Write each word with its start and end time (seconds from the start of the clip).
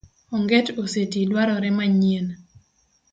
Onget 0.35 0.67
oseti 0.81 1.21
dwarore 1.29 1.71
manyien. 1.77 2.27